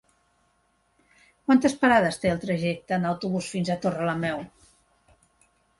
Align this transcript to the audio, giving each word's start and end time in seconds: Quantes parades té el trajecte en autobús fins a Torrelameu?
Quantes 1.49 1.75
parades 1.83 2.19
té 2.23 2.33
el 2.33 2.41
trajecte 2.47 2.99
en 2.99 3.07
autobús 3.13 3.53
fins 3.57 3.71
a 3.75 3.81
Torrelameu? 3.87 4.45